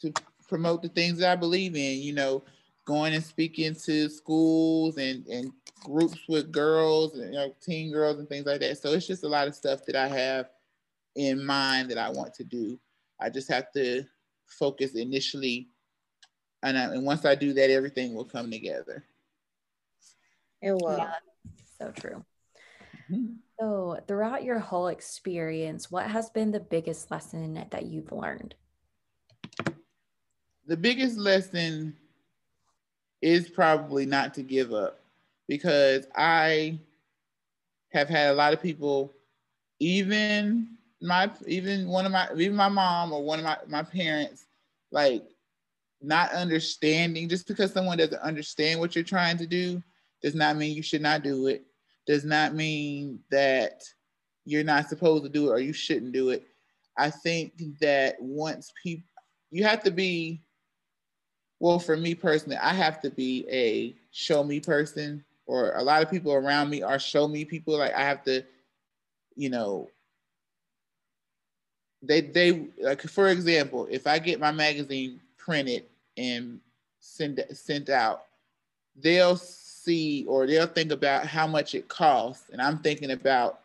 [0.01, 0.13] to
[0.49, 2.43] promote the things that I believe in, you know,
[2.85, 5.51] going and speaking to schools and, and
[5.83, 8.77] groups with girls and you know, teen girls and things like that.
[8.79, 10.49] So it's just a lot of stuff that I have
[11.15, 12.79] in mind that I want to do.
[13.19, 14.03] I just have to
[14.47, 15.69] focus initially.
[16.63, 19.03] And, I, and once I do that, everything will come together.
[20.61, 20.97] It will.
[20.97, 21.13] Yeah,
[21.77, 22.25] so true.
[23.09, 23.33] Mm-hmm.
[23.59, 28.55] So, throughout your whole experience, what has been the biggest lesson that you've learned?
[30.69, 31.95] The biggest lesson
[33.23, 34.99] is probably not to give up
[35.47, 36.77] because I
[37.91, 39.11] have had a lot of people,
[39.79, 44.45] even my even one of my even my mom or one of my, my parents,
[44.91, 45.23] like
[46.03, 49.81] not understanding just because someone doesn't understand what you're trying to do
[50.21, 51.63] does not mean you should not do it
[52.05, 53.81] does not mean that
[54.45, 56.43] you're not supposed to do it or you shouldn't do it.
[56.95, 59.07] I think that once people,
[59.49, 60.43] you have to be,
[61.59, 66.01] well, for me personally, I have to be a show me person, or a lot
[66.01, 67.77] of people around me are show me people.
[67.77, 68.43] Like I have to,
[69.35, 69.89] you know,
[72.01, 75.85] they they like for example, if I get my magazine printed
[76.17, 76.59] and
[76.99, 78.25] sent sent out,
[78.95, 82.49] they'll see or they'll think about how much it costs.
[82.51, 83.61] And I'm thinking about,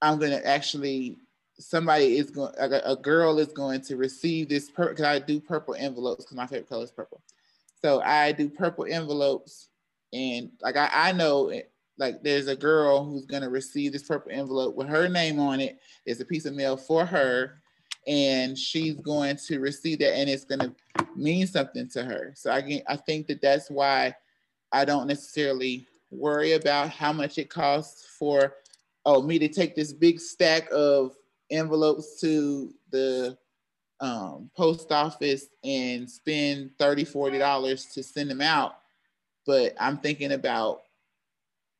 [0.00, 1.16] I'm going to actually,
[1.58, 5.74] somebody is going, a, a girl is going to receive this, because I do purple
[5.74, 7.20] envelopes because my favorite color is purple.
[7.84, 9.68] So I do purple envelopes.
[10.12, 11.52] And like I, I know
[11.98, 15.78] like there's a girl who's to receive this purple envelope with her name on it.
[16.06, 17.62] It's a piece of mail for her
[18.06, 20.74] and she's going to receive that and it's to
[21.14, 24.12] mean something to her so i, can, I think that that's why
[24.72, 28.54] I don't necessarily worry about how much it costs for
[29.04, 31.14] oh me to take this big stack of
[31.50, 33.36] envelopes to the
[34.02, 38.78] um, post office and spend 30 40 dollars to send them out
[39.46, 40.82] but i'm thinking about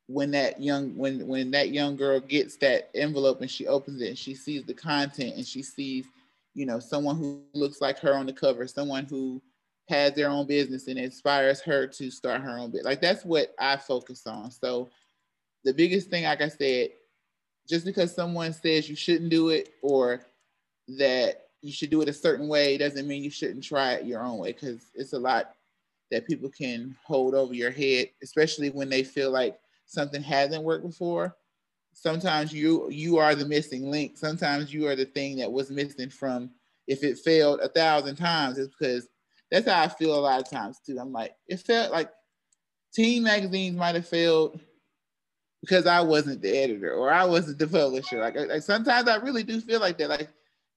[0.07, 4.09] when that young when when that young girl gets that envelope and she opens it
[4.09, 6.05] and she sees the content and she sees
[6.55, 9.41] you know someone who looks like her on the cover someone who
[9.89, 12.85] has their own business and inspires her to start her own business.
[12.85, 14.49] Like that's what I focus on.
[14.51, 14.89] So
[15.63, 16.89] the biggest thing, like I said,
[17.67, 20.25] just because someone says you shouldn't do it or
[20.99, 24.21] that you should do it a certain way doesn't mean you shouldn't try it your
[24.21, 25.55] own way because it's a lot
[26.11, 30.85] that people can hold over your head, especially when they feel like something hasn't worked
[30.85, 31.35] before.
[31.93, 34.17] Sometimes you you are the missing link.
[34.17, 36.51] Sometimes you are the thing that was missing from
[36.87, 39.07] if it failed a thousand times, it's because
[39.49, 40.99] that's how I feel a lot of times too.
[40.99, 42.09] I'm like, it felt like
[42.93, 44.59] teen magazines might have failed
[45.61, 48.19] because I wasn't the editor or I wasn't the publisher.
[48.19, 50.09] Like, like sometimes I really do feel like that.
[50.09, 50.27] Like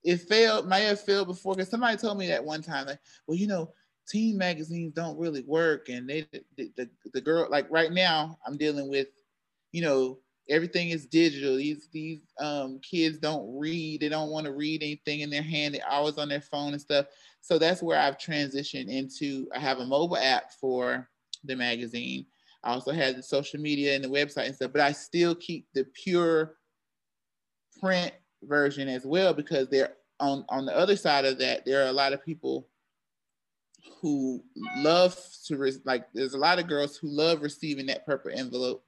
[0.06, 1.54] it failed, may have failed before.
[1.54, 3.72] Because somebody told me that one time, like, well, you know,
[4.08, 6.26] teen magazines don't really work, and they
[6.56, 9.08] the, the, the girl like right now I'm dealing with,
[9.72, 10.18] you know,
[10.48, 11.56] everything is digital.
[11.56, 14.00] These these um, kids don't read.
[14.00, 15.74] They don't want to read anything in their hand.
[15.74, 17.06] They're always on their phone and stuff.
[17.40, 19.48] So that's where I've transitioned into.
[19.54, 21.10] I have a mobile app for
[21.44, 22.26] the magazine.
[22.62, 25.66] I also have the social media and the website and stuff, but I still keep
[25.74, 26.56] the pure
[27.80, 28.12] print
[28.42, 31.92] version as well because there on on the other side of that there are a
[31.92, 32.68] lot of people
[34.00, 34.42] who
[34.76, 38.84] love to re- like there's a lot of girls who love receiving that purple envelope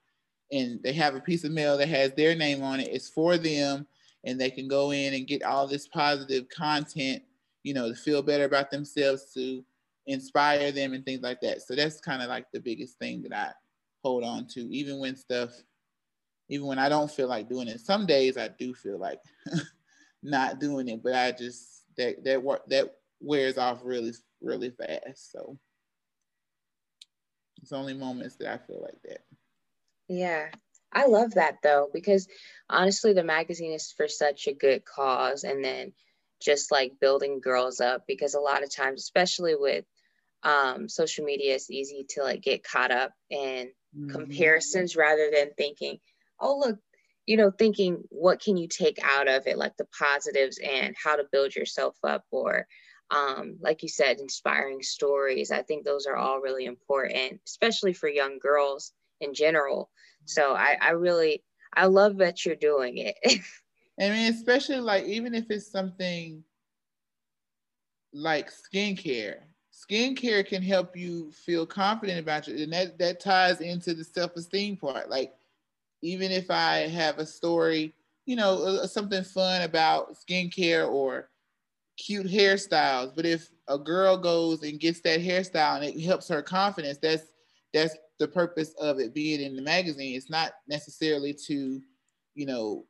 [0.52, 2.88] and they have a piece of mail that has their name on it.
[2.88, 3.86] It's for them,
[4.24, 7.22] and they can go in and get all this positive content,
[7.62, 9.64] you know, to feel better about themselves, to
[10.06, 11.62] inspire them, and things like that.
[11.62, 13.52] So that's kind of like the biggest thing that I
[14.02, 15.50] hold on to, even when stuff,
[16.48, 17.80] even when I don't feel like doing it.
[17.80, 19.20] Some days I do feel like
[20.22, 25.32] not doing it, but I just that that work that wears off really really fast.
[25.32, 25.58] So
[27.62, 29.20] it's only moments that I feel like that.
[30.08, 30.48] Yeah.
[30.92, 32.28] I love that though, because
[32.70, 35.44] honestly, the magazine is for such a good cause.
[35.44, 35.92] And then
[36.40, 39.84] just like building girls up, because a lot of times, especially with
[40.42, 44.10] um, social media, it's easy to like get caught up in mm-hmm.
[44.10, 45.98] comparisons rather than thinking,
[46.40, 46.78] oh, look,
[47.28, 51.14] you know, thinking what can you take out of it, like the positives and how
[51.14, 52.66] to build yourself up, or
[53.10, 55.50] um, like you said, inspiring stories.
[55.50, 59.90] I think those are all really important, especially for young girls in general.
[60.24, 61.44] So I, I really,
[61.76, 63.16] I love that you're doing it.
[64.00, 66.42] I mean, especially like even if it's something
[68.14, 69.40] like skincare.
[69.70, 74.78] Skincare can help you feel confident about you, and that that ties into the self-esteem
[74.78, 75.10] part.
[75.10, 75.34] Like,
[76.02, 77.94] even if I have a story,
[78.26, 81.30] you know, something fun about skincare or
[81.96, 86.42] cute hairstyles, but if a girl goes and gets that hairstyle and it helps her
[86.42, 87.24] confidence, that's
[87.74, 90.16] that's the purpose of it being in the magazine.
[90.16, 91.80] It's not necessarily to,
[92.34, 92.86] you know,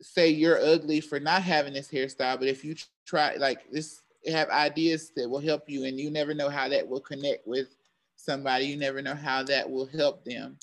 [0.00, 2.74] say you're ugly for not having this hairstyle, but if you
[3.06, 6.86] try like this, have ideas that will help you, and you never know how that
[6.86, 7.74] will connect with
[8.16, 8.66] somebody.
[8.66, 10.58] You never know how that will help them.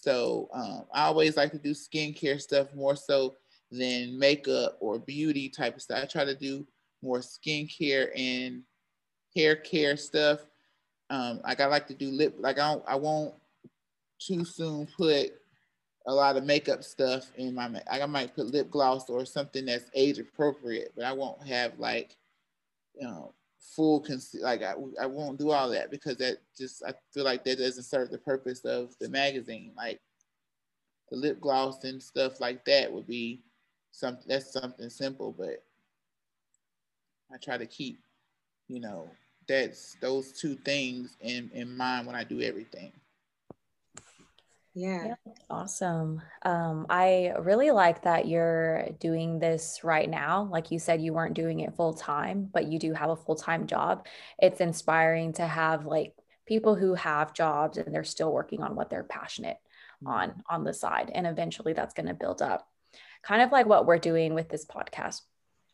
[0.00, 3.36] So um, I always like to do skincare stuff more so
[3.70, 6.02] than makeup or beauty type of stuff.
[6.02, 6.66] I try to do
[7.02, 8.62] more skincare and
[9.36, 10.40] hair care stuff.
[11.10, 13.34] Um, like I like to do lip, like I don't, I won't
[14.18, 15.32] too soon put
[16.06, 19.90] a lot of makeup stuff in my I might put lip gloss or something that's
[19.94, 22.16] age appropriate, but I won't have like
[22.94, 26.94] you know full conceal like I, I won't do all that because that just I
[27.12, 29.72] feel like that doesn't serve the purpose of the magazine.
[29.76, 30.00] Like
[31.10, 33.42] the lip gloss and stuff like that would be
[33.92, 35.62] something that's something simple, but
[37.32, 38.00] I try to keep,
[38.68, 39.08] you know,
[39.46, 42.92] that's those two things in, in mind when I do everything.
[44.74, 45.06] Yeah.
[45.06, 45.32] yeah.
[45.48, 46.22] Awesome.
[46.42, 50.48] Um, I really like that you're doing this right now.
[50.50, 53.36] Like you said, you weren't doing it full time, but you do have a full
[53.36, 54.06] time job.
[54.38, 56.14] It's inspiring to have like
[56.46, 59.58] people who have jobs and they're still working on what they're passionate
[60.06, 60.40] on mm-hmm.
[60.48, 61.10] on the side.
[61.14, 62.68] And eventually that's going to build up.
[63.22, 65.22] Kind of like what we're doing with this podcast.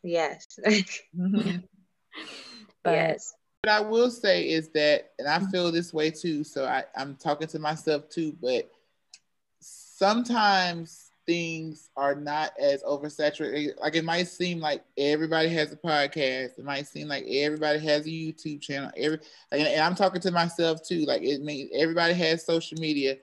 [0.03, 0.59] Yes.
[2.83, 3.33] But yes.
[3.63, 7.15] What I will say is that, and I feel this way too, so I, I'm
[7.15, 8.69] talking to myself too, but
[9.97, 13.79] sometimes things are not as oversaturated.
[13.81, 16.59] Like it might seem like everybody has a podcast.
[16.59, 18.91] It might seem like everybody has a YouTube channel.
[18.95, 19.19] Every
[19.51, 21.05] and I'm talking to myself too.
[21.05, 23.17] Like it means everybody has social media.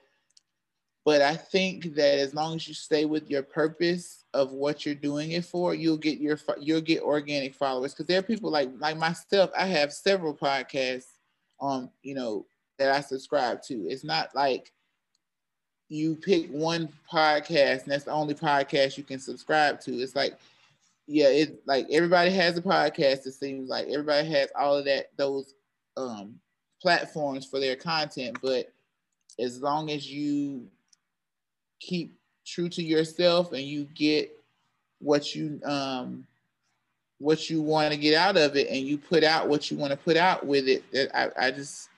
[1.04, 4.94] But I think that as long as you stay with your purpose of what you're
[4.94, 7.94] doing it for, you'll get your you'll get organic followers.
[7.94, 9.50] Because there are people like like myself.
[9.56, 11.12] I have several podcasts,
[11.60, 12.46] um, you know,
[12.78, 13.74] that I subscribe to.
[13.86, 14.72] It's not like
[15.88, 19.92] you pick one podcast and that's the only podcast you can subscribe to.
[19.92, 20.36] It's like,
[21.06, 23.26] yeah, it like everybody has a podcast.
[23.26, 25.54] It seems like everybody has all of that those
[25.96, 26.40] um,
[26.80, 28.72] platforms for their content, but
[29.38, 30.66] as long as you
[31.80, 32.16] keep
[32.46, 34.30] true to yourself and you get
[35.00, 36.26] what you um
[37.18, 39.90] what you want to get out of it and you put out what you want
[39.90, 40.82] to put out with it
[41.14, 41.88] I, I just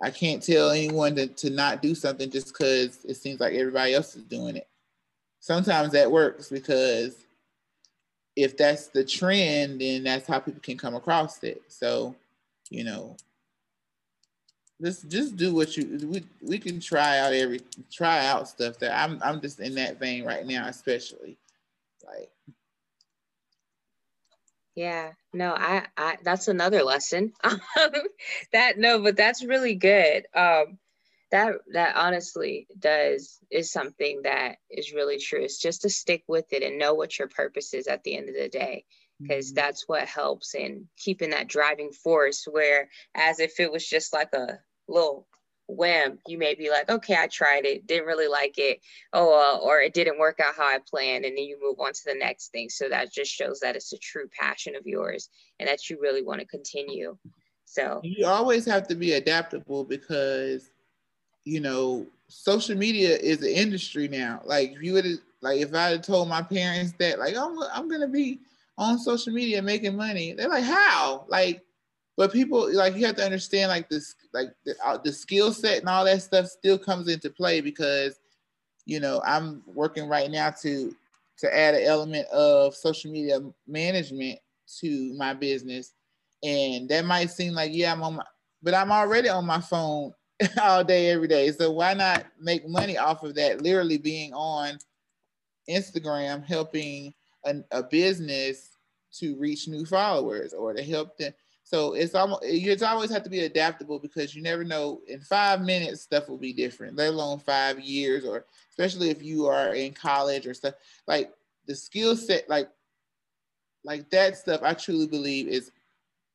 [0.00, 3.94] I can't tell anyone to, to not do something just because it seems like everybody
[3.94, 4.68] else is doing it.
[5.40, 7.24] Sometimes that works because
[8.36, 11.62] if that's the trend, then that's how people can come across it.
[11.66, 12.14] So,
[12.70, 13.16] you know,
[14.80, 18.96] just just do what you we we can try out every try out stuff that
[18.96, 21.36] I'm I'm just in that vein right now, especially
[22.06, 22.30] like
[24.78, 27.32] yeah, no, I, I that's another lesson.
[28.52, 30.24] that no, but that's really good.
[30.32, 30.78] Um,
[31.32, 35.42] that that honestly does is something that is really true.
[35.42, 38.28] It's just to stick with it and know what your purpose is at the end
[38.28, 38.84] of the day,
[39.20, 39.56] because mm-hmm.
[39.56, 42.46] that's what helps in keeping that driving force.
[42.48, 45.26] Where as if it was just like a little
[45.68, 48.80] whim, you may be like, okay, I tried it, didn't really like it,
[49.12, 51.92] oh, uh, or it didn't work out how I planned, and then you move on
[51.92, 52.68] to the next thing.
[52.68, 55.28] So that just shows that it's a true passion of yours
[55.60, 57.16] and that you really want to continue.
[57.64, 60.70] So you always have to be adaptable because
[61.48, 64.42] you know, social media is an industry now.
[64.44, 65.06] Like if you would
[65.40, 68.40] like if I had told my parents that like I'm I'm gonna be
[68.76, 71.24] on social media making money, they're like, how?
[71.28, 71.64] Like,
[72.18, 75.78] but people like you have to understand like this like the, uh, the skill set
[75.78, 78.18] and all that stuff still comes into play because
[78.84, 80.94] you know I'm working right now to
[81.38, 83.38] to add an element of social media
[83.68, 84.40] management
[84.80, 85.94] to my business,
[86.42, 88.24] and that might seem like yeah I'm on my
[88.62, 90.12] but I'm already on my phone
[90.60, 91.52] all day, every day.
[91.52, 93.62] So why not make money off of that?
[93.62, 94.78] Literally being on
[95.70, 97.14] Instagram, helping
[97.44, 98.70] a, a business
[99.18, 101.32] to reach new followers or to help them.
[101.68, 105.02] So it's almost you always have to be adaptable because you never know.
[105.06, 106.96] In five minutes, stuff will be different.
[106.96, 111.30] Let alone five years, or especially if you are in college or stuff like
[111.66, 112.70] the skill set, like
[113.84, 114.62] like that stuff.
[114.62, 115.72] I truly believe is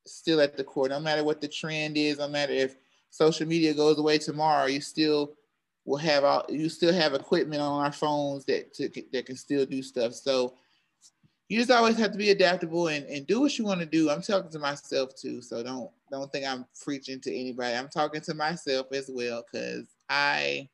[0.05, 0.87] still at the core.
[0.87, 2.75] No matter what the trend is, no matter if
[3.09, 5.33] social media goes away tomorrow, you still
[5.83, 9.65] will have all you still have equipment on our phones that to, that can still
[9.65, 10.13] do stuff.
[10.13, 10.53] So
[11.53, 14.09] you just always have to be adaptable and, and do what you want to do.
[14.09, 17.77] I'm talking to myself too, so don't don't think I'm preaching to anybody.
[17.77, 20.67] I'm talking to myself as well because I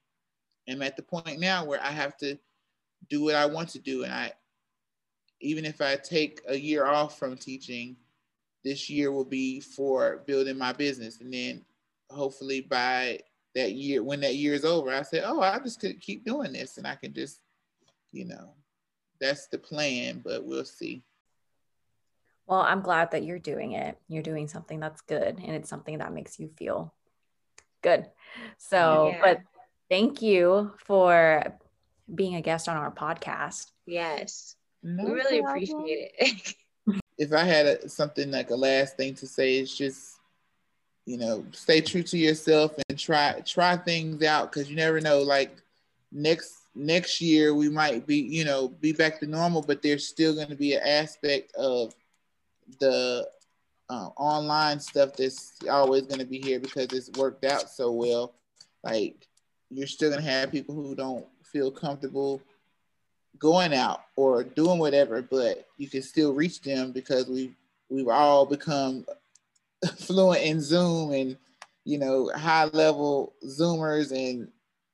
[0.69, 2.39] am at the point now where I have to
[3.09, 4.31] do what I want to do, and I
[5.41, 7.97] even if I take a year off from teaching,
[8.63, 11.65] this year will be for building my business, and then
[12.09, 13.19] hopefully by
[13.53, 16.53] that year, when that year is over, I say, oh, I just could keep doing
[16.53, 17.41] this, and I can just,
[18.13, 18.53] you know,
[19.19, 21.03] that's the plan, but we'll see.
[22.47, 23.97] Well, I'm glad that you're doing it.
[24.07, 26.93] You're doing something that's good and it's something that makes you feel
[27.83, 28.07] good.
[28.57, 29.21] So, yeah.
[29.21, 29.41] but
[29.89, 31.43] thank you for
[32.13, 33.67] being a guest on our podcast.
[33.85, 34.55] Yes.
[34.81, 35.63] No we really problem.
[35.63, 36.53] appreciate it.
[37.19, 40.17] if I had a, something like a last thing to say, it's just,
[41.05, 45.21] you know, stay true to yourself and try try things out because you never know.
[45.21, 45.51] Like
[46.11, 50.33] next next year we might be, you know, be back to normal, but there's still
[50.33, 51.93] going to be an aspect of
[52.79, 53.27] the
[53.89, 58.33] uh, online stuff that's always going to be here because it's worked out so well.
[58.83, 59.27] Like
[59.69, 62.41] you're still going to have people who don't feel comfortable
[63.37, 67.53] going out or doing whatever, but you can still reach them because we
[67.89, 69.05] we've all become
[69.97, 71.37] fluent in Zoom and
[71.83, 74.49] you know high level Zoomers and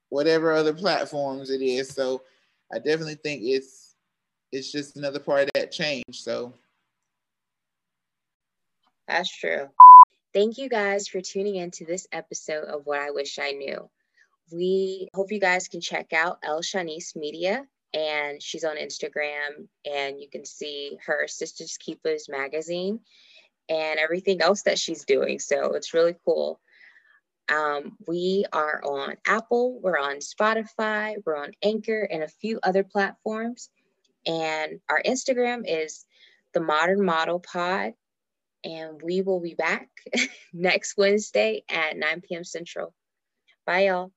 [0.10, 1.90] whatever other platforms it is.
[1.90, 2.22] So
[2.74, 3.96] I definitely think it's
[4.52, 6.04] it's just another part of that change.
[6.12, 6.54] So
[9.08, 9.70] that's true.
[10.34, 13.90] Thank you guys for tuning in to this episode of What I Wish I Knew.
[14.52, 20.20] We hope you guys can check out Elle Shanice Media and she's on Instagram and
[20.20, 23.00] you can see her Sista's Keepers magazine
[23.70, 25.40] and everything else that she's doing.
[25.40, 26.60] So it's really cool.
[27.50, 32.84] Um, we are on Apple, we're on Spotify, we're on Anchor, and a few other
[32.84, 33.70] platforms.
[34.26, 36.06] And our Instagram is
[36.54, 37.94] the Modern Model Pod.
[38.64, 39.90] And we will be back
[40.54, 42.44] next Wednesday at 9 p.m.
[42.44, 42.96] Central.
[43.68, 44.12] Bye, y'all.